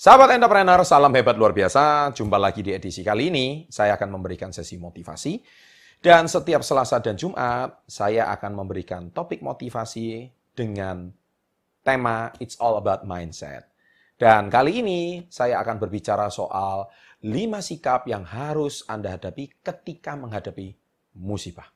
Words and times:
Sahabat 0.00 0.32
entrepreneur, 0.32 0.80
salam 0.80 1.12
hebat 1.12 1.36
luar 1.36 1.52
biasa. 1.52 2.08
Jumpa 2.16 2.40
lagi 2.40 2.64
di 2.64 2.72
edisi 2.72 3.04
kali 3.04 3.28
ini. 3.28 3.68
Saya 3.68 4.00
akan 4.00 4.16
memberikan 4.16 4.48
sesi 4.48 4.80
motivasi. 4.80 5.44
Dan 6.00 6.24
setiap 6.24 6.64
Selasa 6.64 7.04
dan 7.04 7.20
Jumat, 7.20 7.84
saya 7.84 8.32
akan 8.32 8.64
memberikan 8.64 9.12
topik 9.12 9.44
motivasi 9.44 10.32
dengan 10.56 11.12
tema 11.84 12.32
It's 12.40 12.56
All 12.56 12.80
About 12.80 13.04
Mindset. 13.04 13.68
Dan 14.16 14.48
kali 14.48 14.80
ini, 14.80 15.28
saya 15.28 15.60
akan 15.60 15.76
berbicara 15.76 16.32
soal 16.32 16.88
5 17.20 17.60
sikap 17.60 18.08
yang 18.08 18.24
harus 18.24 18.88
Anda 18.88 19.20
hadapi 19.20 19.60
ketika 19.60 20.16
menghadapi 20.16 20.80
musibah. 21.12 21.68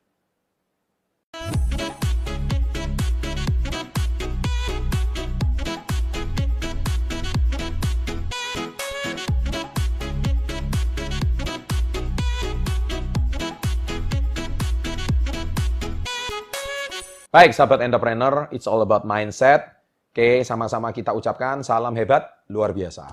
Baik, 17.35 17.51
sahabat 17.51 17.83
entrepreneur, 17.83 18.47
it's 18.55 18.71
all 18.71 18.79
about 18.79 19.03
mindset. 19.03 19.67
Oke, 20.15 20.47
sama-sama 20.47 20.95
kita 20.95 21.11
ucapkan 21.11 21.67
salam 21.67 21.91
hebat 21.99 22.47
luar 22.47 22.71
biasa. 22.71 23.11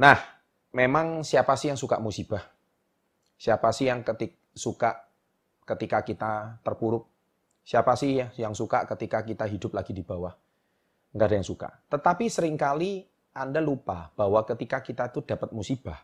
Nah, 0.00 0.16
memang 0.72 1.20
siapa 1.20 1.52
sih 1.52 1.68
yang 1.68 1.76
suka 1.76 2.00
musibah? 2.00 2.40
Siapa 3.36 3.68
sih 3.68 3.92
yang 3.92 4.00
ketik 4.00 4.48
suka 4.56 4.96
ketika 5.60 6.00
kita 6.00 6.56
terpuruk? 6.64 7.04
Siapa 7.60 7.92
sih 8.00 8.16
yang 8.40 8.56
suka 8.56 8.88
ketika 8.88 9.20
kita 9.20 9.44
hidup 9.44 9.76
lagi 9.76 9.92
di 9.92 10.00
bawah? 10.00 10.32
Enggak 11.12 11.28
ada 11.28 11.36
yang 11.36 11.44
suka. 11.44 11.68
Tetapi 11.92 12.24
sering 12.32 12.56
kali 12.56 13.04
Anda 13.36 13.60
lupa 13.60 14.08
bahwa 14.16 14.40
ketika 14.48 14.80
kita 14.80 15.12
itu 15.12 15.20
dapat 15.20 15.52
musibah, 15.52 16.00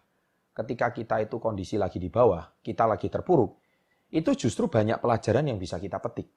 ketika 0.52 0.92
kita 0.92 1.24
itu 1.24 1.41
kondisi 1.41 1.80
lagi 1.80 1.96
di 1.96 2.12
bawah, 2.12 2.60
kita 2.60 2.84
lagi 2.84 3.08
terpuruk, 3.08 3.56
itu 4.12 4.28
justru 4.36 4.69
banyak 4.69 5.00
pelajaran 5.00 5.48
yang 5.48 5.56
bisa 5.56 5.80
kita 5.80 5.97
petik. 6.04 6.28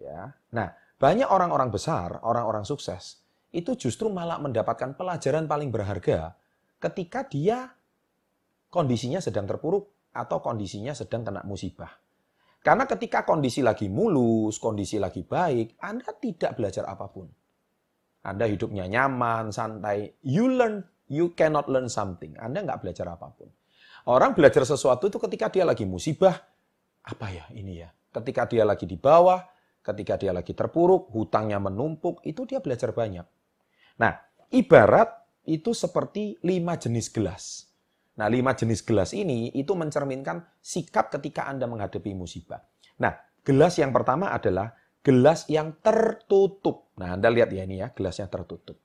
Ya. 0.00 0.32
Nah, 0.56 0.72
banyak 0.96 1.28
orang-orang 1.28 1.68
besar, 1.68 2.24
orang-orang 2.24 2.64
sukses, 2.64 3.20
itu 3.52 3.76
justru 3.76 4.08
malah 4.08 4.40
mendapatkan 4.40 4.96
pelajaran 4.96 5.44
paling 5.44 5.68
berharga 5.68 6.34
ketika 6.80 7.28
dia 7.28 7.68
kondisinya 8.72 9.20
sedang 9.20 9.44
terpuruk 9.44 10.10
atau 10.16 10.40
kondisinya 10.40 10.96
sedang 10.96 11.26
kena 11.26 11.44
musibah. 11.44 11.92
Karena 12.60 12.84
ketika 12.84 13.24
kondisi 13.24 13.64
lagi 13.64 13.88
mulus, 13.88 14.60
kondisi 14.60 15.00
lagi 15.00 15.24
baik, 15.24 15.80
Anda 15.80 16.12
tidak 16.16 16.60
belajar 16.60 16.84
apa 16.88 17.08
pun. 17.08 17.28
Anda 18.20 18.44
hidupnya 18.44 18.84
nyaman, 18.84 19.48
santai. 19.48 20.20
You 20.20 20.52
learn, 20.52 20.84
you 21.08 21.32
cannot 21.32 21.72
learn 21.72 21.88
something. 21.88 22.36
Anda 22.36 22.60
nggak 22.60 22.84
belajar 22.84 23.08
apa 23.08 23.32
pun. 23.32 23.48
Orang 24.12 24.36
belajar 24.36 24.64
sesuatu 24.68 25.08
itu 25.08 25.16
ketika 25.16 25.48
dia 25.48 25.64
lagi 25.64 25.88
musibah, 25.88 26.36
apa 27.00 27.26
ya 27.32 27.44
ini 27.56 27.80
ya? 27.80 27.88
Ketika 28.12 28.44
dia 28.44 28.68
lagi 28.68 28.84
di 28.84 29.00
bawah, 29.00 29.40
ketika 29.80 30.20
dia 30.20 30.32
lagi 30.32 30.52
terpuruk, 30.52 31.08
hutangnya 31.12 31.56
menumpuk, 31.60 32.20
itu 32.24 32.44
dia 32.44 32.60
belajar 32.60 32.92
banyak. 32.92 33.26
Nah, 34.00 34.12
ibarat 34.52 35.08
itu 35.48 35.72
seperti 35.72 36.36
lima 36.44 36.76
jenis 36.76 37.08
gelas. 37.12 37.68
Nah, 38.20 38.28
lima 38.28 38.52
jenis 38.52 38.84
gelas 38.84 39.16
ini 39.16 39.48
itu 39.56 39.72
mencerminkan 39.72 40.44
sikap 40.60 41.08
ketika 41.08 41.48
Anda 41.48 41.64
menghadapi 41.64 42.12
musibah. 42.12 42.60
Nah, 43.00 43.16
gelas 43.40 43.80
yang 43.80 43.96
pertama 43.96 44.28
adalah 44.28 44.76
gelas 45.00 45.48
yang 45.48 45.80
tertutup. 45.80 46.92
Nah, 47.00 47.16
Anda 47.16 47.32
lihat 47.32 47.48
ya 47.52 47.64
ini 47.64 47.80
ya, 47.80 47.88
gelasnya 47.96 48.28
tertutup. 48.28 48.76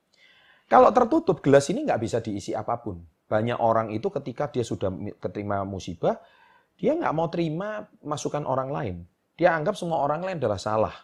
Kalau 0.66 0.90
tertutup, 0.90 1.44
gelas 1.44 1.68
ini 1.70 1.86
nggak 1.86 2.00
bisa 2.00 2.18
diisi 2.24 2.50
apa 2.56 2.80
pun. 2.80 3.04
Banyak 3.26 3.58
orang 3.60 3.92
itu 3.94 4.08
ketika 4.10 4.50
dia 4.50 4.66
sudah 4.66 4.90
keterima 5.20 5.62
musibah, 5.62 6.18
dia 6.74 6.96
nggak 6.96 7.14
mau 7.14 7.28
terima 7.30 7.86
masukan 8.02 8.42
orang 8.48 8.70
lain. 8.72 8.96
Dia 9.36 9.52
anggap 9.52 9.76
semua 9.76 10.00
orang 10.00 10.24
lain 10.24 10.40
adalah 10.40 10.60
salah. 10.60 10.96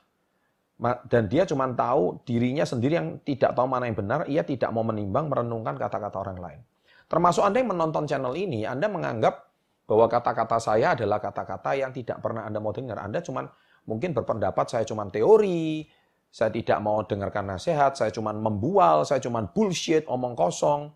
Dan 1.06 1.30
dia 1.30 1.46
cuma 1.46 1.70
tahu 1.70 2.24
dirinya 2.26 2.66
sendiri 2.66 2.98
yang 2.98 3.08
tidak 3.22 3.54
tahu 3.54 3.70
mana 3.70 3.86
yang 3.86 3.94
benar, 3.94 4.26
ia 4.26 4.42
tidak 4.42 4.74
mau 4.74 4.82
menimbang, 4.82 5.30
merenungkan 5.30 5.78
kata-kata 5.78 6.16
orang 6.18 6.38
lain. 6.42 6.60
Termasuk 7.06 7.44
Anda 7.44 7.62
yang 7.62 7.70
menonton 7.70 8.08
channel 8.08 8.34
ini, 8.34 8.66
Anda 8.66 8.90
menganggap 8.90 9.52
bahwa 9.86 10.08
kata-kata 10.08 10.58
saya 10.58 10.96
adalah 10.96 11.20
kata-kata 11.20 11.76
yang 11.76 11.92
tidak 11.94 12.18
pernah 12.18 12.48
Anda 12.48 12.58
mau 12.58 12.74
dengar. 12.74 12.98
Anda 12.98 13.22
cuma 13.22 13.46
mungkin 13.86 14.10
berpendapat 14.16 14.66
saya 14.72 14.82
cuma 14.88 15.06
teori, 15.06 15.86
saya 16.32 16.48
tidak 16.48 16.80
mau 16.80 17.04
dengarkan 17.04 17.52
nasihat, 17.52 17.92
saya 17.92 18.08
cuma 18.08 18.32
membual, 18.32 19.04
saya 19.04 19.20
cuma 19.20 19.44
bullshit, 19.44 20.08
omong 20.08 20.32
kosong. 20.32 20.90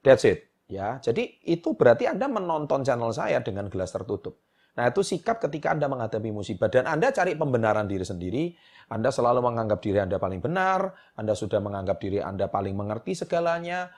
That's 0.00 0.24
it. 0.24 0.48
Ya, 0.70 1.02
jadi 1.02 1.38
itu 1.44 1.74
berarti 1.76 2.06
Anda 2.08 2.30
menonton 2.30 2.86
channel 2.86 3.12
saya 3.12 3.42
dengan 3.44 3.68
gelas 3.68 3.92
tertutup. 3.92 4.38
Nah, 4.78 4.86
itu 4.86 5.02
sikap 5.02 5.42
ketika 5.42 5.74
Anda 5.74 5.90
menghadapi 5.90 6.30
musibah 6.30 6.70
dan 6.70 6.86
Anda 6.86 7.10
cari 7.10 7.34
pembenaran 7.34 7.90
diri 7.90 8.06
sendiri, 8.06 8.54
Anda 8.90 9.10
selalu 9.10 9.42
menganggap 9.42 9.82
diri 9.82 9.98
Anda 9.98 10.22
paling 10.22 10.38
benar, 10.38 10.94
Anda 11.18 11.34
sudah 11.34 11.58
menganggap 11.58 11.98
diri 11.98 12.22
Anda 12.22 12.46
paling 12.46 12.78
mengerti 12.78 13.18
segalanya. 13.18 13.90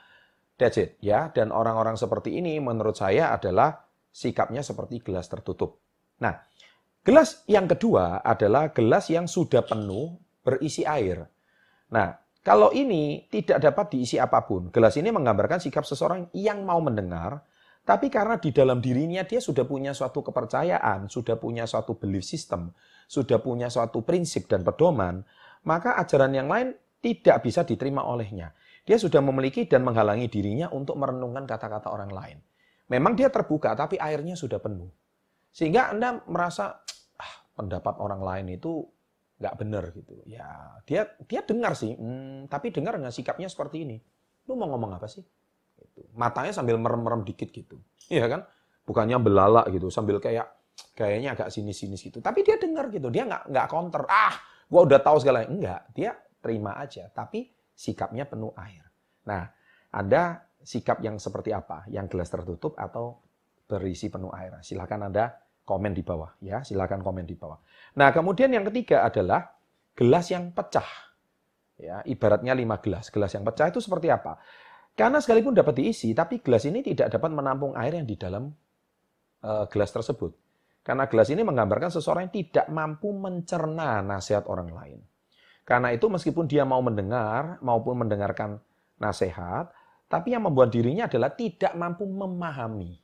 That's 0.57 0.77
it, 0.81 0.97
ya. 1.01 1.29
Dan 1.29 1.53
orang-orang 1.53 1.97
seperti 1.97 2.37
ini 2.41 2.57
menurut 2.57 2.97
saya 2.97 3.33
adalah 3.33 3.85
sikapnya 4.13 4.61
seperti 4.61 5.01
gelas 5.01 5.25
tertutup. 5.29 5.81
Nah, 6.21 6.37
gelas 7.01 7.41
yang 7.49 7.65
kedua 7.65 8.21
adalah 8.21 8.69
gelas 8.69 9.09
yang 9.09 9.25
sudah 9.25 9.65
penuh 9.65 10.13
berisi 10.45 10.85
air. 10.85 11.25
Nah, 11.89 12.13
kalau 12.43 12.75
ini 12.75 13.23
tidak 13.31 13.63
dapat 13.63 13.95
diisi 13.95 14.19
apa 14.19 14.43
pun, 14.43 14.67
gelas 14.67 14.99
ini 14.99 15.09
menggambarkan 15.15 15.63
sikap 15.63 15.87
seseorang 15.87 16.27
yang 16.35 16.67
mau 16.67 16.83
mendengar, 16.83 17.39
tapi 17.83 18.07
karena 18.07 18.39
di 18.39 18.55
dalam 18.55 18.79
dirinya 18.79 19.27
dia 19.27 19.43
sudah 19.43 19.67
punya 19.67 19.91
suatu 19.91 20.23
kepercayaan, 20.23 21.11
sudah 21.11 21.35
punya 21.35 21.67
suatu 21.67 21.99
belief 21.99 22.23
system, 22.23 22.71
sudah 23.11 23.43
punya 23.43 23.67
suatu 23.67 24.07
prinsip 24.07 24.47
dan 24.47 24.63
pedoman, 24.63 25.19
maka 25.67 25.99
ajaran 25.99 26.31
yang 26.31 26.47
lain 26.47 26.71
tidak 27.03 27.43
bisa 27.43 27.67
diterima 27.67 28.07
olehnya. 28.07 28.55
Dia 28.87 28.95
sudah 28.95 29.19
memiliki 29.19 29.67
dan 29.67 29.83
menghalangi 29.83 30.31
dirinya 30.31 30.71
untuk 30.71 30.95
merenungkan 30.95 31.43
kata-kata 31.43 31.91
orang 31.91 32.11
lain. 32.11 32.37
Memang 32.87 33.19
dia 33.19 33.27
terbuka, 33.27 33.75
tapi 33.75 33.99
airnya 33.99 34.39
sudah 34.39 34.63
penuh. 34.63 34.91
Sehingga 35.51 35.91
Anda 35.91 36.23
merasa, 36.27 36.83
ah, 37.19 37.33
pendapat 37.55 37.99
orang 37.99 38.23
lain 38.23 38.59
itu 38.59 38.83
nggak 39.43 39.55
benar 39.59 39.83
gitu. 39.91 40.23
Ya, 40.23 40.79
dia 40.87 41.11
dia 41.27 41.43
dengar 41.43 41.75
sih, 41.75 41.95
hmm, 41.95 42.47
tapi 42.47 42.71
dengar 42.71 42.95
nggak 42.95 43.11
sikapnya 43.11 43.51
seperti 43.51 43.83
ini. 43.83 43.99
Lu 44.47 44.55
mau 44.55 44.71
ngomong 44.71 44.99
apa 44.99 45.07
sih? 45.11 45.23
Gitu. 45.93 46.09
Matanya 46.17 46.51
sambil 46.53 46.75
merem-merem 46.81 47.21
dikit 47.21 47.49
gitu. 47.53 47.77
Iya 48.09 48.25
kan? 48.27 48.41
Bukannya 48.83 49.15
belalak 49.21 49.71
gitu, 49.71 49.87
sambil 49.87 50.19
kayak 50.19 50.49
kayaknya 50.97 51.37
agak 51.37 51.53
sinis-sinis 51.53 52.03
gitu. 52.03 52.19
Tapi 52.19 52.43
dia 52.43 52.59
dengar 52.59 52.89
gitu, 52.91 53.07
dia 53.13 53.23
nggak 53.23 53.47
nggak 53.47 53.67
counter. 53.69 54.03
Ah, 54.09 54.35
gua 54.67 54.83
udah 54.83 54.99
tahu 54.99 55.23
segala. 55.23 55.45
Enggak, 55.47 55.87
dia 55.95 56.17
terima 56.43 56.75
aja. 56.75 57.07
Tapi 57.07 57.47
sikapnya 57.71 58.27
penuh 58.27 58.51
air. 58.59 58.83
Nah, 59.29 59.47
ada 59.93 60.43
sikap 60.59 60.99
yang 60.99 61.15
seperti 61.21 61.55
apa? 61.55 61.87
Yang 61.87 62.17
gelas 62.17 62.29
tertutup 62.33 62.73
atau 62.75 63.23
berisi 63.69 64.11
penuh 64.11 64.33
air? 64.35 64.59
Silahkan 64.59 65.07
Anda 65.07 65.31
komen 65.63 65.95
di 65.95 66.03
bawah 66.03 66.35
ya. 66.43 66.59
Silahkan 66.65 66.99
komen 66.99 67.23
di 67.23 67.39
bawah. 67.39 67.61
Nah, 67.95 68.11
kemudian 68.11 68.51
yang 68.51 68.67
ketiga 68.67 69.07
adalah 69.07 69.47
gelas 69.95 70.27
yang 70.27 70.51
pecah. 70.51 71.15
Ya, 71.79 72.03
ibaratnya 72.03 72.51
lima 72.51 72.83
gelas. 72.83 73.07
Gelas 73.07 73.31
yang 73.31 73.47
pecah 73.47 73.71
itu 73.71 73.79
seperti 73.79 74.11
apa? 74.11 74.37
Karena 74.93 75.17
sekalipun 75.17 75.57
dapat 75.57 75.81
diisi, 75.81 76.13
tapi 76.13 76.37
gelas 76.39 76.69
ini 76.69 76.85
tidak 76.85 77.09
dapat 77.17 77.33
menampung 77.33 77.73
air 77.73 77.97
yang 77.97 78.05
di 78.05 78.13
dalam 78.13 78.53
uh, 79.41 79.65
gelas 79.65 79.89
tersebut. 79.89 80.31
Karena 80.85 81.09
gelas 81.09 81.31
ini 81.33 81.41
menggambarkan 81.41 81.89
seseorang 81.89 82.29
yang 82.29 82.35
tidak 82.43 82.67
mampu 82.69 83.09
mencerna 83.09 84.05
nasihat 84.05 84.45
orang 84.45 84.69
lain. 84.69 84.99
Karena 85.63 85.95
itu 85.95 86.11
meskipun 86.11 86.45
dia 86.45 86.67
mau 86.67 86.83
mendengar 86.83 87.57
maupun 87.63 88.03
mendengarkan 88.03 88.59
nasihat, 88.99 89.71
tapi 90.11 90.35
yang 90.35 90.45
membuat 90.45 90.69
dirinya 90.69 91.07
adalah 91.07 91.31
tidak 91.33 91.73
mampu 91.73 92.03
memahami. 92.03 92.99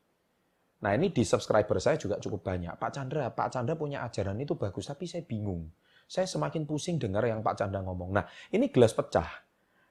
Nah 0.80 0.92
ini 0.96 1.10
di 1.10 1.24
subscriber 1.24 1.80
saya 1.82 1.98
juga 1.98 2.20
cukup 2.20 2.46
banyak. 2.46 2.76
Pak 2.78 2.92
Chandra, 2.94 3.32
Pak 3.32 3.50
Chandra 3.52 3.74
punya 3.80 4.04
ajaran 4.06 4.38
itu 4.40 4.54
bagus, 4.60 4.88
tapi 4.88 5.08
saya 5.08 5.24
bingung. 5.24 5.72
Saya 6.06 6.28
semakin 6.28 6.68
pusing 6.68 7.00
dengar 7.00 7.26
yang 7.26 7.42
Pak 7.42 7.58
Chandra 7.58 7.82
ngomong. 7.82 8.14
Nah 8.14 8.26
ini 8.52 8.68
gelas 8.70 8.92
pecah. 8.92 9.49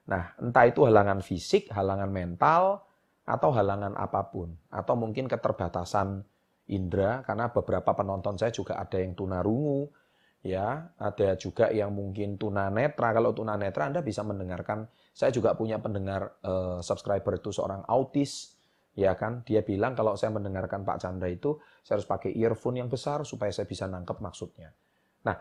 Nah, 0.09 0.33
entah 0.41 0.65
itu 0.65 0.89
halangan 0.89 1.21
fisik, 1.21 1.69
halangan 1.69 2.09
mental, 2.09 2.81
atau 3.29 3.53
halangan 3.53 3.93
apa 3.93 4.25
pun. 4.33 4.57
Atau 4.73 4.97
mungkin 4.97 5.29
keterbatasan 5.29 6.25
indera, 6.73 7.21
karena 7.21 7.53
beberapa 7.53 7.93
penonton 7.93 8.41
saya 8.41 8.49
juga 8.49 8.81
ada 8.81 8.97
yang 8.97 9.13
tunarungu, 9.13 9.93
ya, 10.41 10.97
ada 10.97 11.37
juga 11.37 11.69
yang 11.69 11.93
mungkin 11.93 12.41
tunanetra. 12.41 13.13
Kalau 13.13 13.37
tunanetra 13.37 13.85
Anda 13.85 14.01
bisa 14.01 14.25
mendengarkan, 14.25 14.89
saya 15.13 15.29
juga 15.29 15.53
punya 15.53 15.77
pendengar 15.77 16.41
eh, 16.41 16.81
subscriber 16.81 17.37
itu 17.37 17.53
seorang 17.53 17.85
autis, 17.85 18.57
ya 18.97 19.13
kan, 19.13 19.45
dia 19.45 19.61
bilang 19.61 19.93
kalau 19.93 20.17
saya 20.17 20.33
mendengarkan 20.33 20.81
Pak 20.81 20.97
Chandra 21.05 21.29
itu, 21.29 21.61
saya 21.85 22.01
harus 22.01 22.09
pakai 22.09 22.33
earphone 22.33 22.81
yang 22.81 22.89
besar 22.89 23.21
supaya 23.29 23.53
saya 23.53 23.69
bisa 23.69 23.85
nangkep 23.85 24.17
maksudnya. 24.17 24.73
Nah, 25.21 25.37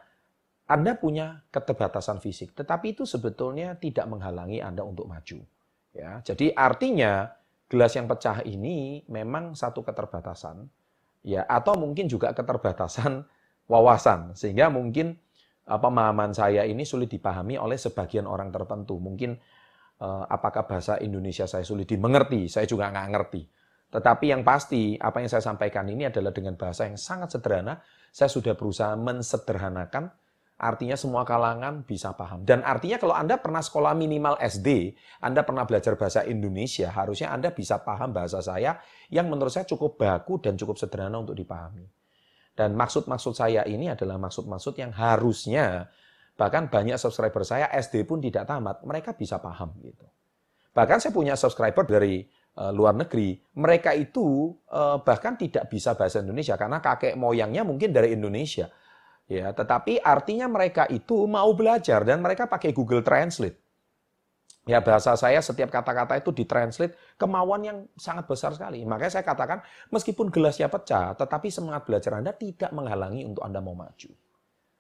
anda 0.68 1.00
punya 1.00 1.48
keterbatasan 1.48 2.20
fisik, 2.20 2.52
tetapi 2.52 2.92
itu 2.92 3.08
sebetulnya 3.08 3.72
tidak 3.80 4.04
menghalangi 4.04 4.60
Anda 4.60 4.84
untuk 4.84 5.08
maju. 5.08 5.40
Ya, 5.96 6.20
jadi 6.20 6.52
artinya 6.52 7.32
gelas 7.72 7.96
yang 7.96 8.04
pecah 8.04 8.44
ini 8.44 9.00
memang 9.08 9.56
satu 9.56 9.80
keterbatasan, 9.80 10.68
ya 11.24 11.48
atau 11.48 11.72
mungkin 11.80 12.04
juga 12.04 12.36
keterbatasan 12.36 13.24
wawasan, 13.72 14.36
sehingga 14.36 14.68
mungkin 14.68 15.16
uh, 15.72 15.80
pemahaman 15.80 16.36
saya 16.36 16.68
ini 16.68 16.84
sulit 16.84 17.08
dipahami 17.08 17.56
oleh 17.56 17.80
sebagian 17.80 18.28
orang 18.28 18.52
tertentu. 18.52 19.00
Mungkin 19.00 19.40
uh, 20.04 20.28
apakah 20.28 20.68
bahasa 20.68 21.00
Indonesia 21.00 21.48
saya 21.48 21.64
sulit 21.64 21.88
dimengerti, 21.88 22.44
saya 22.44 22.68
juga 22.68 22.92
nggak 22.92 23.08
ngerti. 23.16 23.42
Tetapi 23.88 24.36
yang 24.36 24.44
pasti, 24.44 25.00
apa 25.00 25.24
yang 25.24 25.32
saya 25.32 25.40
sampaikan 25.40 25.88
ini 25.88 26.12
adalah 26.12 26.28
dengan 26.28 26.60
bahasa 26.60 26.84
yang 26.84 27.00
sangat 27.00 27.40
sederhana. 27.40 27.80
Saya 28.12 28.28
sudah 28.28 28.52
berusaha 28.52 28.92
mensederhanakan 29.00 30.27
Artinya 30.58 30.98
semua 30.98 31.22
kalangan 31.22 31.86
bisa 31.86 32.10
paham. 32.18 32.42
Dan 32.42 32.66
artinya 32.66 32.98
kalau 32.98 33.14
Anda 33.14 33.38
pernah 33.38 33.62
sekolah 33.62 33.94
minimal 33.94 34.42
SD, 34.42 34.90
Anda 35.22 35.46
pernah 35.46 35.62
belajar 35.62 35.94
bahasa 35.94 36.26
Indonesia, 36.26 36.90
harusnya 36.90 37.30
Anda 37.30 37.54
bisa 37.54 37.78
paham 37.78 38.10
bahasa 38.10 38.42
saya 38.42 38.82
yang 39.06 39.30
menurut 39.30 39.54
saya 39.54 39.70
cukup 39.70 39.94
baku 39.94 40.42
dan 40.42 40.58
cukup 40.58 40.74
sederhana 40.74 41.22
untuk 41.22 41.38
dipahami. 41.38 41.86
Dan 42.58 42.74
maksud-maksud 42.74 43.38
saya 43.38 43.62
ini 43.70 43.86
adalah 43.86 44.18
maksud-maksud 44.18 44.74
yang 44.82 44.90
harusnya 44.90 45.86
bahkan 46.34 46.66
banyak 46.66 46.98
subscriber 46.98 47.46
saya 47.46 47.70
SD 47.70 48.02
pun 48.02 48.18
tidak 48.18 48.50
tamat, 48.50 48.82
mereka 48.82 49.14
bisa 49.14 49.38
paham 49.38 49.78
gitu. 49.78 50.10
Bahkan 50.74 50.98
saya 50.98 51.14
punya 51.14 51.38
subscriber 51.38 51.86
dari 51.86 52.26
uh, 52.58 52.74
luar 52.74 52.98
negeri, 52.98 53.38
mereka 53.62 53.94
itu 53.94 54.58
uh, 54.74 54.98
bahkan 55.06 55.38
tidak 55.38 55.70
bisa 55.70 55.94
bahasa 55.94 56.18
Indonesia 56.18 56.58
karena 56.58 56.82
kakek 56.82 57.14
moyangnya 57.14 57.62
mungkin 57.62 57.94
dari 57.94 58.10
Indonesia 58.10 58.66
Ya, 59.28 59.52
tetapi 59.52 60.00
artinya 60.00 60.48
mereka 60.48 60.88
itu 60.88 61.28
mau 61.28 61.52
belajar 61.52 62.00
dan 62.00 62.24
mereka 62.24 62.48
pakai 62.48 62.72
Google 62.72 63.04
Translate. 63.04 63.60
Ya, 64.68 64.84
bahasa 64.84 65.16
saya 65.16 65.40
setiap 65.40 65.72
kata-kata 65.72 66.20
itu 66.20 66.28
ditranslate 66.28 66.92
kemauan 67.16 67.64
yang 67.64 67.78
sangat 67.96 68.28
besar 68.28 68.52
sekali. 68.52 68.84
Makanya 68.84 69.16
saya 69.16 69.24
katakan 69.24 69.64
meskipun 69.88 70.28
gelasnya 70.28 70.68
pecah, 70.68 71.16
tetapi 71.16 71.48
semangat 71.48 71.88
belajar 71.88 72.20
Anda 72.20 72.36
tidak 72.36 72.68
menghalangi 72.76 73.24
untuk 73.24 73.48
Anda 73.48 73.64
mau 73.64 73.72
maju. 73.72 74.12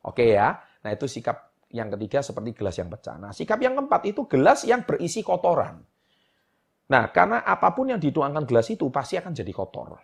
Oke 0.04 0.36
ya. 0.36 0.60
Nah, 0.84 0.92
itu 0.92 1.08
sikap 1.08 1.56
yang 1.72 1.88
ketiga 1.96 2.20
seperti 2.20 2.52
gelas 2.52 2.76
yang 2.76 2.92
pecah. 2.92 3.16
Nah, 3.16 3.32
sikap 3.32 3.56
yang 3.64 3.80
keempat 3.80 4.04
itu 4.04 4.28
gelas 4.28 4.68
yang 4.68 4.84
berisi 4.84 5.24
kotoran. 5.24 5.80
Nah, 6.92 7.08
karena 7.08 7.40
apa 7.40 7.72
pun 7.72 7.88
yang 7.88 8.00
dituangkan 8.00 8.44
gelas 8.44 8.68
itu 8.68 8.92
pasti 8.92 9.16
akan 9.16 9.32
jadi 9.32 9.52
kotor. 9.56 9.96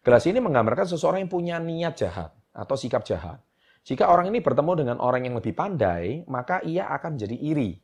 Gelas 0.00 0.24
ini 0.24 0.40
menggambarkan 0.40 0.88
seseorang 0.88 1.20
yang 1.20 1.28
punya 1.28 1.56
niat 1.60 2.00
jahat 2.00 2.32
atau 2.56 2.76
sikap 2.80 3.04
jahat. 3.04 3.40
Jika 3.82 4.06
orang 4.06 4.30
ini 4.30 4.38
bertemu 4.38 4.72
dengan 4.78 4.96
orang 5.02 5.26
yang 5.26 5.34
lebih 5.34 5.58
pandai, 5.58 6.22
maka 6.30 6.62
ia 6.62 6.86
akan 6.94 7.18
jadi 7.18 7.34
iri. 7.34 7.74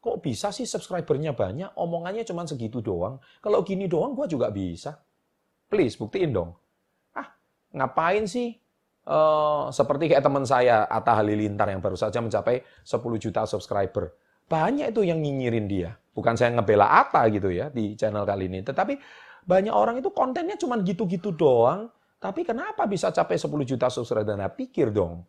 Kok 0.00 0.20
bisa 0.20 0.52
sih 0.52 0.68
subscribernya 0.68 1.32
banyak, 1.32 1.76
omongannya 1.76 2.24
cuma 2.24 2.44
segitu 2.44 2.84
doang? 2.84 3.20
Kalau 3.40 3.64
gini 3.64 3.88
doang, 3.88 4.12
gua 4.12 4.28
juga 4.28 4.52
bisa. 4.52 4.96
Please, 5.68 5.96
buktiin 5.96 6.32
dong. 6.32 6.52
Ah, 7.16 7.32
ngapain 7.72 8.28
sih? 8.28 8.56
Uh, 9.00 9.72
seperti 9.72 10.12
kayak 10.12 10.24
teman 10.24 10.44
saya, 10.44 10.84
Atta 10.84 11.16
Halilintar 11.16 11.72
yang 11.72 11.80
baru 11.80 11.96
saja 11.96 12.20
mencapai 12.20 12.60
10 12.84 13.00
juta 13.16 13.48
subscriber. 13.48 14.12
Banyak 14.48 14.92
itu 14.92 15.00
yang 15.04 15.20
nyinyirin 15.24 15.64
dia. 15.64 15.96
Bukan 16.12 16.36
saya 16.36 16.52
ngebela 16.52 17.00
Atta 17.00 17.24
gitu 17.32 17.48
ya 17.48 17.72
di 17.72 17.96
channel 17.96 18.28
kali 18.28 18.52
ini. 18.52 18.60
Tetapi 18.60 18.94
banyak 19.48 19.72
orang 19.72 20.00
itu 20.00 20.12
kontennya 20.12 20.60
cuma 20.60 20.76
gitu-gitu 20.84 21.32
doang 21.32 21.88
tapi 22.20 22.44
kenapa 22.44 22.84
bisa 22.84 23.08
capai 23.08 23.40
10 23.40 23.48
juta 23.64 23.88
subscriber? 23.88 24.36
Nah, 24.36 24.52
pikir 24.52 24.92
dong. 24.92 25.24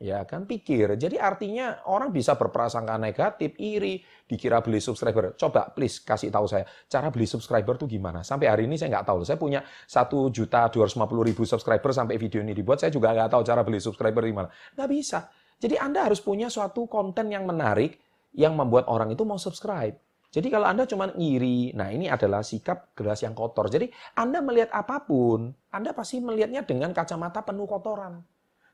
Ya 0.00 0.24
kan 0.24 0.48
pikir. 0.48 0.96
Jadi 0.96 1.20
artinya 1.20 1.84
orang 1.84 2.08
bisa 2.08 2.32
berprasangka 2.32 2.96
negatif, 2.96 3.52
iri, 3.60 4.00
dikira 4.24 4.64
beli 4.64 4.80
subscriber. 4.80 5.36
Coba 5.36 5.68
please 5.76 6.00
kasih 6.00 6.32
tahu 6.32 6.48
saya, 6.48 6.64
cara 6.88 7.12
beli 7.12 7.28
subscriber 7.28 7.76
tuh 7.76 7.84
gimana? 7.84 8.24
Sampai 8.24 8.48
hari 8.48 8.64
ini 8.64 8.80
saya 8.80 8.96
nggak 8.96 9.12
tahu. 9.12 9.28
Saya 9.28 9.36
punya 9.36 9.60
1 9.60 10.08
juta 10.32 10.72
250 10.72 11.04
ribu 11.04 11.44
subscriber 11.44 11.92
sampai 11.92 12.16
video 12.16 12.40
ini 12.40 12.56
dibuat, 12.56 12.80
saya 12.80 12.88
juga 12.88 13.12
nggak 13.12 13.28
tahu 13.28 13.42
cara 13.44 13.60
beli 13.60 13.76
subscriber 13.76 14.24
gimana. 14.24 14.48
Nggak 14.72 14.88
bisa. 14.88 15.28
Jadi 15.60 15.76
Anda 15.76 16.08
harus 16.08 16.24
punya 16.24 16.48
suatu 16.48 16.88
konten 16.88 17.28
yang 17.28 17.44
menarik 17.44 18.00
yang 18.32 18.56
membuat 18.56 18.88
orang 18.88 19.12
itu 19.12 19.28
mau 19.28 19.36
subscribe. 19.36 20.00
Jadi 20.30 20.46
kalau 20.46 20.70
Anda 20.70 20.86
cuma 20.86 21.10
ngiri, 21.10 21.74
nah 21.74 21.90
ini 21.90 22.06
adalah 22.06 22.46
sikap 22.46 22.94
gelas 22.94 23.26
yang 23.26 23.34
kotor. 23.34 23.66
Jadi 23.66 23.90
Anda 24.14 24.38
melihat 24.38 24.70
apa 24.70 25.02
pun, 25.02 25.50
Anda 25.74 25.90
pasti 25.90 26.22
melihatnya 26.22 26.62
dengan 26.62 26.94
kacamata 26.94 27.42
penuh 27.42 27.66
kotoran. 27.66 28.22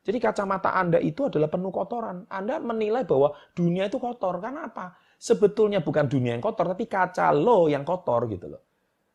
Jadi 0.05 0.21
kacamata 0.21 0.77
Anda 0.77 1.01
itu 1.01 1.33
adalah 1.33 1.49
penuh 1.49 1.73
kotoran. 1.73 2.29
Anda 2.29 2.61
menilai 2.61 3.09
bahwa 3.09 3.33
dunia 3.57 3.89
itu 3.89 3.97
kotor. 3.97 4.37
Karena 4.39 4.69
apa? 4.69 5.01
Sebetulnya 5.17 5.81
bukan 5.81 6.07
dunia 6.07 6.37
yang 6.37 6.45
kotor, 6.45 6.77
tapi 6.77 6.85
kaca 6.85 7.33
lo 7.33 7.73
yang 7.73 7.89
kotor 7.89 8.29
gitu 8.29 8.53
loh. 8.53 8.63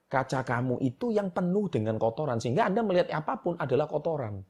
Kaca 0.09 0.41
kamu 0.41 0.81
itu 0.81 1.13
yang 1.13 1.29
penuh 1.29 1.69
dengan 1.69 1.95
kotoran. 2.01 2.41
Sehingga 2.41 2.67
Anda 2.67 2.81
melihat 2.81 3.13
apa 3.13 3.37
pun 3.37 3.53
adalah 3.55 3.85
kotoran. 3.85 4.41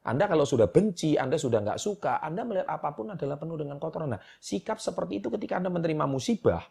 Anda 0.00 0.24
kalau 0.24 0.48
sudah 0.48 0.72
benci, 0.72 1.20
Anda 1.20 1.36
sudah 1.36 1.60
nggak 1.60 1.76
suka, 1.76 2.24
Anda 2.24 2.48
melihat 2.48 2.72
apa 2.72 2.96
pun 2.96 3.12
adalah 3.12 3.36
penuh 3.36 3.60
dengan 3.60 3.76
kotoran. 3.76 4.16
Nah, 4.16 4.22
sikap 4.40 4.80
seperti 4.80 5.20
itu 5.20 5.28
ketika 5.28 5.60
Anda 5.60 5.68
menerima 5.68 6.08
musibah, 6.08 6.64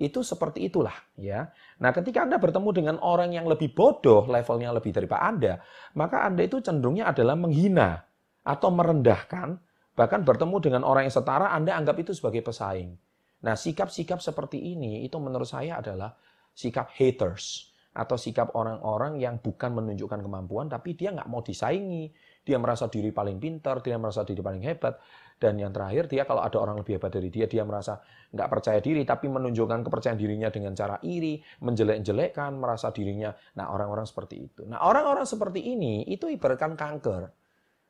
itu 0.00 0.24
seperti 0.24 0.72
itulah 0.72 0.94
ya. 1.20 1.52
Nah, 1.78 1.92
ketika 1.92 2.24
Anda 2.24 2.40
bertemu 2.40 2.68
dengan 2.72 2.96
orang 3.04 3.36
yang 3.36 3.44
lebih 3.44 3.76
bodoh, 3.76 4.24
levelnya 4.24 4.72
lebih 4.72 4.90
daripada 4.90 5.28
Anda, 5.28 5.52
maka 5.94 6.24
Anda 6.24 6.48
itu 6.48 6.64
cenderungnya 6.64 7.12
adalah 7.12 7.36
menghina 7.36 8.00
atau 8.42 8.72
merendahkan, 8.72 9.60
bahkan 9.92 10.24
bertemu 10.24 10.56
dengan 10.58 10.82
orang 10.82 11.06
yang 11.06 11.14
setara 11.14 11.52
Anda 11.52 11.76
anggap 11.76 12.00
itu 12.00 12.16
sebagai 12.16 12.40
pesaing. 12.40 12.96
Nah, 13.42 13.54
sikap-sikap 13.58 14.22
seperti 14.22 14.58
ini 14.58 15.04
itu 15.04 15.18
menurut 15.18 15.46
saya 15.46 15.82
adalah 15.82 16.14
sikap 16.54 16.94
haters 16.96 17.72
atau 17.92 18.16
sikap 18.16 18.56
orang-orang 18.56 19.20
yang 19.20 19.36
bukan 19.36 19.76
menunjukkan 19.76 20.24
kemampuan 20.24 20.64
tapi 20.64 20.96
dia 20.96 21.12
nggak 21.12 21.28
mau 21.28 21.44
disaingi, 21.44 22.08
dia 22.40 22.56
merasa 22.56 22.88
diri 22.88 23.12
paling 23.12 23.36
pintar, 23.36 23.84
dia 23.84 24.00
merasa 24.00 24.24
diri 24.24 24.40
paling 24.40 24.64
hebat, 24.64 24.96
dan 25.42 25.58
yang 25.58 25.74
terakhir, 25.74 26.06
dia 26.06 26.22
kalau 26.22 26.46
ada 26.46 26.54
orang 26.62 26.78
lebih 26.78 27.02
hebat 27.02 27.10
dari 27.10 27.26
dia, 27.26 27.50
dia 27.50 27.66
merasa 27.66 27.98
nggak 28.30 28.46
percaya 28.46 28.78
diri, 28.78 29.02
tapi 29.02 29.26
menunjukkan 29.26 29.82
kepercayaan 29.82 30.14
dirinya 30.14 30.48
dengan 30.54 30.70
cara 30.78 31.02
iri, 31.02 31.42
menjelek-jelekkan, 31.58 32.54
merasa 32.54 32.94
dirinya. 32.94 33.34
Nah, 33.58 33.74
orang-orang 33.74 34.06
seperti 34.06 34.38
itu. 34.38 34.62
Nah, 34.70 34.86
orang-orang 34.86 35.26
seperti 35.26 35.74
ini, 35.74 36.06
itu 36.06 36.30
ibaratkan 36.30 36.78
kanker. 36.78 37.22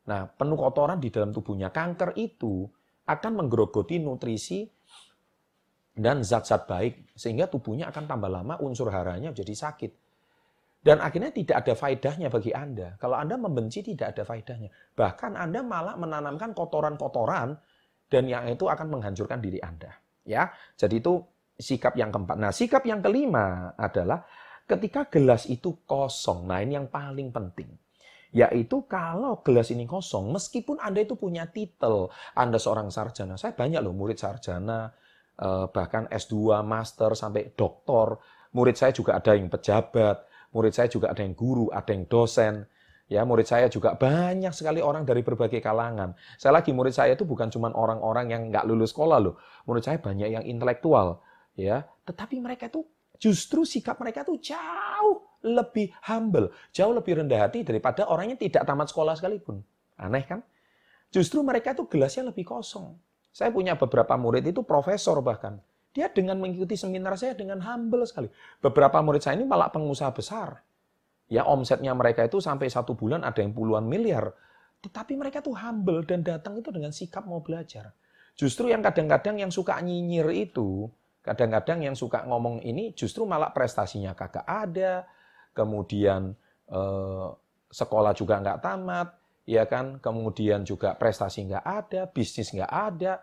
Nah, 0.09 0.25
penuh 0.33 0.57
kotoran 0.57 0.97
di 0.97 1.13
dalam 1.13 1.31
tubuhnya. 1.31 1.69
Kanker 1.69 2.17
itu 2.17 2.65
akan 3.05 3.33
menggerogoti 3.45 4.01
nutrisi 4.01 4.65
dan 5.93 6.25
zat-zat 6.25 6.65
baik, 6.65 7.13
sehingga 7.13 7.53
tubuhnya 7.53 7.93
akan 7.93 8.09
tambah 8.09 8.33
lama 8.33 8.57
unsur 8.65 8.89
haranya 8.89 9.29
jadi 9.31 9.53
sakit. 9.53 10.02
Dan 10.83 10.99
akhirnya 10.99 11.31
tidak 11.31 11.63
ada 11.63 11.79
faedahnya 11.79 12.27
bagi 12.27 12.51
Anda. 12.51 12.99
Kalau 12.99 13.15
Anda 13.15 13.39
membenci 13.39 13.87
tidak 13.87 14.19
ada 14.19 14.27
faedahnya. 14.27 14.67
Bahkan 14.99 15.39
Anda 15.39 15.63
malah 15.63 15.95
menanamkan 15.95 16.51
kotoran-kotoran 16.59 17.55
dan 18.11 18.27
yang 18.27 18.51
itu 18.51 18.67
akan 18.67 18.91
menghancurkan 18.91 19.39
diri 19.39 19.63
Anda. 19.63 19.95
Ya, 20.27 20.51
jadi 20.75 20.99
itu 20.99 21.23
sikap 21.55 21.95
yang 21.95 22.11
keempat. 22.11 22.35
Nah, 22.35 22.51
sikap 22.51 22.83
yang 22.83 22.99
kelima 22.99 23.79
adalah 23.79 24.27
ketika 24.67 25.07
gelas 25.07 25.47
itu 25.47 25.87
kosong. 25.87 26.51
Nah, 26.51 26.59
ini 26.59 26.75
yang 26.75 26.91
paling 26.91 27.31
penting. 27.31 27.71
Yaitu 28.35 28.83
kalau 28.91 29.39
gelas 29.45 29.71
ini 29.71 29.87
kosong, 29.87 30.35
meskipun 30.35 30.83
Anda 30.83 31.07
itu 31.07 31.15
punya 31.15 31.47
titel, 31.47 32.11
Anda 32.35 32.59
seorang 32.59 32.91
sarjana. 32.91 33.39
Saya 33.39 33.55
banyak 33.55 33.79
loh 33.79 33.95
murid 33.95 34.19
sarjana, 34.19 34.91
eh, 35.39 35.67
bahkan 35.71 36.11
S2, 36.11 36.65
master, 36.67 37.15
sampai 37.15 37.55
doktor. 37.55 38.19
Murid 38.57 38.75
saya 38.75 38.91
juga 38.91 39.21
ada 39.21 39.37
yang 39.37 39.53
pejabat, 39.53 40.32
Murid 40.53 40.73
saya 40.73 40.89
juga 40.89 41.11
ada 41.13 41.25
yang 41.25 41.33
guru, 41.33 41.73
ada 41.73 41.91
yang 41.91 42.05
dosen. 42.07 42.69
Ya, 43.11 43.29
murid 43.29 43.45
saya 43.45 43.69
juga 43.69 43.93
banyak 43.93 44.57
sekali 44.57 44.81
orang 44.81 45.05
dari 45.05 45.21
berbagai 45.21 45.61
kalangan. 45.61 46.17
Saya 46.41 46.57
lagi 46.57 46.73
murid 46.73 46.97
saya 46.97 47.13
itu 47.13 47.29
bukan 47.29 47.53
cuma 47.53 47.69
orang-orang 47.73 48.33
yang 48.33 48.43
nggak 48.49 48.65
lulus 48.65 48.97
sekolah 48.97 49.21
loh. 49.21 49.37
Murid 49.69 49.85
saya 49.85 49.99
banyak 50.01 50.33
yang 50.33 50.45
intelektual, 50.49 51.21
ya. 51.53 51.85
Tetapi 52.09 52.41
mereka 52.41 52.73
itu 52.73 52.89
justru 53.21 53.69
sikap 53.69 54.01
mereka 54.01 54.25
itu 54.25 54.41
jauh 54.53 55.29
lebih 55.45 55.93
humble, 56.09 56.55
jauh 56.73 56.95
lebih 56.95 57.21
rendah 57.21 57.51
hati 57.51 57.67
daripada 57.67 58.09
orang 58.09 58.33
yang 58.33 58.41
tidak 58.41 58.65
tamat 58.65 58.89
sekolah 58.89 59.13
sekalipun. 59.19 59.61
Aneh 60.01 60.25
kan? 60.25 60.41
Justru 61.13 61.45
mereka 61.45 61.77
itu 61.77 61.85
gelasnya 61.85 62.33
lebih 62.33 62.49
kosong. 62.49 62.97
Saya 63.29 63.53
punya 63.53 63.77
beberapa 63.77 64.17
murid 64.17 64.45
itu 64.49 64.65
profesor 64.65 65.21
bahkan. 65.21 65.61
Dia 65.93 66.09
dengan 66.09 66.41
mengikuti 66.41 66.73
seminar 66.73 67.21
saya 67.21 67.37
dengan 67.37 67.61
humble 67.61 68.09
sekali. 68.09 68.33
Beberapa 68.65 68.99
murid 69.05 69.21
saya 69.21 69.37
ini 69.37 69.45
malah 69.45 69.69
pengusaha 69.69 70.09
besar. 70.13 70.65
Ya 71.29 71.45
omsetnya 71.45 71.93
mereka 71.93 72.25
itu 72.25 72.41
sampai 72.41 72.73
satu 72.73 72.97
bulan 72.97 73.25
ada 73.25 73.45
yang 73.45 73.53
puluhan 73.53 73.85
miliar. 73.85 74.33
Tetapi 74.81 75.15
mereka 75.15 75.45
tuh 75.45 75.53
humble 75.55 76.03
dan 76.09 76.25
datang 76.25 76.57
itu 76.59 76.73
dengan 76.73 76.91
sikap 76.91 77.29
mau 77.29 77.45
belajar. 77.45 77.93
Justru 78.35 78.73
yang 78.73 78.81
kadang-kadang 78.81 79.37
yang 79.37 79.53
suka 79.53 79.77
nyinyir 79.79 80.33
itu, 80.33 80.89
kadang-kadang 81.21 81.85
yang 81.85 81.97
suka 81.97 82.25
ngomong 82.25 82.65
ini 82.65 82.97
justru 82.97 83.29
malah 83.29 83.53
prestasinya 83.53 84.17
kagak 84.17 84.49
ada, 84.49 85.05
kemudian 85.53 86.33
eh, 86.73 87.29
sekolah 87.69 88.13
juga 88.17 88.41
nggak 88.41 88.61
tamat, 88.65 89.09
ya 89.47 89.69
kan, 89.69 90.01
kemudian 90.01 90.65
juga 90.67 90.97
prestasi 90.97 91.47
nggak 91.47 91.65
ada, 91.65 92.01
bisnis 92.09 92.51
nggak 92.51 92.73
ada, 92.73 93.23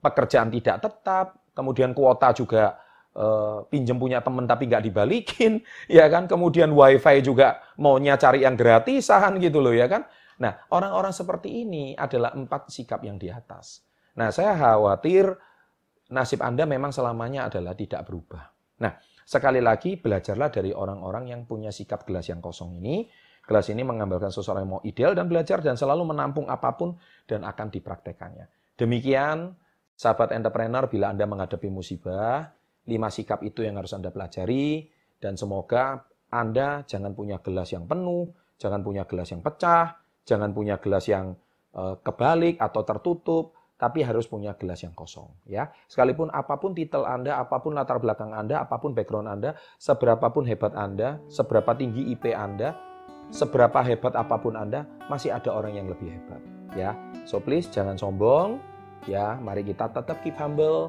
pekerjaan 0.00 0.48
tidak 0.48 0.80
tetap, 0.80 1.43
kemudian 1.54 1.94
kuota 1.96 2.34
juga 2.34 2.76
uh, 3.14 3.64
pinjem 3.70 3.96
punya 3.96 4.20
temen 4.20 4.44
tapi 4.44 4.68
nggak 4.68 4.84
dibalikin, 4.84 5.62
ya 5.98 6.10
kan? 6.10 6.26
Kemudian 6.28 6.74
wifi 6.74 7.22
juga 7.24 7.62
maunya 7.80 8.18
cari 8.18 8.44
yang 8.44 8.58
gratisan 8.58 9.38
gitu 9.40 9.62
loh, 9.62 9.72
ya 9.72 9.88
kan? 9.88 10.04
Nah, 10.42 10.66
orang-orang 10.74 11.14
seperti 11.14 11.62
ini 11.62 11.94
adalah 11.94 12.34
empat 12.34 12.68
sikap 12.68 13.00
yang 13.06 13.16
di 13.16 13.30
atas. 13.30 13.86
Nah, 14.18 14.34
saya 14.34 14.58
khawatir 14.58 15.30
nasib 16.10 16.42
Anda 16.42 16.66
memang 16.66 16.90
selamanya 16.90 17.50
adalah 17.50 17.74
tidak 17.78 18.06
berubah. 18.06 18.50
Nah, 18.82 18.98
sekali 19.22 19.62
lagi 19.62 19.94
belajarlah 19.94 20.50
dari 20.50 20.74
orang-orang 20.74 21.30
yang 21.30 21.46
punya 21.46 21.70
sikap 21.70 22.02
gelas 22.02 22.26
yang 22.26 22.42
kosong 22.42 22.82
ini. 22.82 23.06
Gelas 23.44 23.68
ini 23.68 23.84
menggambarkan 23.84 24.32
seseorang 24.32 24.64
yang 24.64 24.72
mau 24.80 24.82
ideal 24.88 25.12
dan 25.12 25.28
belajar 25.28 25.60
dan 25.60 25.76
selalu 25.76 26.08
menampung 26.08 26.48
apa 26.48 26.72
pun 26.80 26.96
dan 27.28 27.44
akan 27.44 27.68
dipraktekannya. 27.68 28.48
Demikian, 28.80 29.52
sahabat 29.94 30.34
entrepreneur, 30.34 30.86
bila 30.90 31.10
Anda 31.10 31.24
menghadapi 31.26 31.70
musibah, 31.70 32.50
lima 32.84 33.08
sikap 33.08 33.40
itu 33.46 33.64
yang 33.64 33.80
harus 33.80 33.94
Anda 33.96 34.10
pelajari, 34.10 34.90
dan 35.18 35.38
semoga 35.38 36.04
Anda 36.28 36.84
jangan 36.84 37.16
punya 37.16 37.40
gelas 37.40 37.72
yang 37.72 37.88
penuh, 37.88 38.30
jangan 38.58 38.84
punya 38.84 39.06
gelas 39.08 39.30
yang 39.32 39.40
pecah, 39.40 39.96
jangan 40.26 40.50
punya 40.52 40.76
gelas 40.82 41.06
yang 41.08 41.38
eh, 41.72 41.94
kebalik 42.02 42.60
atau 42.60 42.82
tertutup, 42.84 43.44
tapi 43.74 44.06
harus 44.06 44.30
punya 44.30 44.54
gelas 44.54 44.80
yang 44.86 44.94
kosong. 44.94 45.28
Ya, 45.44 45.74
sekalipun 45.90 46.30
apa 46.30 46.56
pun 46.58 46.72
titel 46.72 47.02
Anda, 47.04 47.42
apa 47.42 47.58
pun 47.58 47.74
latar 47.74 47.98
belakang 47.98 48.30
Anda, 48.32 48.62
apa 48.62 48.78
pun 48.78 48.94
background 48.94 49.28
Anda, 49.28 49.58
seberapapun 49.76 50.46
hebat 50.46 50.72
Anda, 50.78 51.18
seberapa 51.26 51.74
tinggi 51.74 52.14
IP 52.14 52.30
Anda, 52.32 52.78
seberapa 53.34 53.82
hebat 53.82 54.14
apa 54.14 54.38
pun 54.38 54.54
Anda, 54.54 54.86
masih 55.10 55.34
ada 55.34 55.50
orang 55.50 55.74
yang 55.74 55.90
lebih 55.90 56.10
hebat. 56.10 56.40
Ya, 56.74 56.94
so 57.26 57.38
please 57.38 57.70
jangan 57.70 57.98
sombong. 57.98 58.73
Ya, 59.04 59.36
mari 59.36 59.60
kita 59.60 59.92
tetap 59.92 60.24
keep 60.24 60.32
humble, 60.40 60.88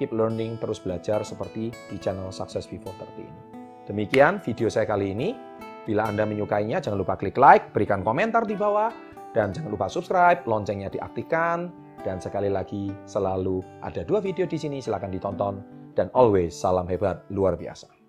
keep 0.00 0.08
learning, 0.08 0.56
terus 0.56 0.80
belajar 0.80 1.20
seperti 1.20 1.68
di 1.92 1.96
channel 2.00 2.32
Success 2.32 2.64
Before 2.64 2.96
30 2.96 3.28
ini. 3.28 3.42
Demikian 3.84 4.40
video 4.40 4.72
saya 4.72 4.88
kali 4.88 5.12
ini. 5.12 5.36
Bila 5.84 6.08
Anda 6.08 6.24
menyukainya, 6.24 6.80
jangan 6.80 7.02
lupa 7.02 7.18
klik 7.18 7.36
like, 7.36 7.74
berikan 7.74 8.00
komentar 8.00 8.48
di 8.48 8.56
bawah, 8.56 8.88
dan 9.36 9.52
jangan 9.52 9.68
lupa 9.74 9.90
subscribe, 9.90 10.46
loncengnya 10.48 10.88
diaktifkan, 10.88 11.68
dan 12.06 12.22
sekali 12.22 12.48
lagi 12.48 12.88
selalu 13.04 13.60
ada 13.82 14.00
dua 14.06 14.22
video 14.22 14.48
di 14.48 14.56
sini, 14.56 14.78
silahkan 14.80 15.10
ditonton, 15.10 15.60
dan 15.92 16.08
always 16.16 16.56
salam 16.56 16.88
hebat 16.88 17.26
luar 17.28 17.58
biasa. 17.58 18.01